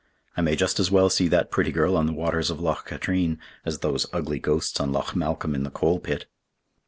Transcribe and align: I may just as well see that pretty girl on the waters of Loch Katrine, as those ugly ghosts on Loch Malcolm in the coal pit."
I 0.35 0.41
may 0.41 0.55
just 0.55 0.79
as 0.79 0.89
well 0.89 1.11
see 1.11 1.27
that 1.27 1.51
pretty 1.51 1.71
girl 1.71 1.95
on 1.95 2.07
the 2.07 2.11
waters 2.11 2.49
of 2.49 2.59
Loch 2.59 2.87
Katrine, 2.87 3.37
as 3.63 3.81
those 3.81 4.07
ugly 4.11 4.39
ghosts 4.39 4.79
on 4.79 4.91
Loch 4.91 5.15
Malcolm 5.15 5.53
in 5.53 5.61
the 5.61 5.69
coal 5.69 5.99
pit." 5.99 6.25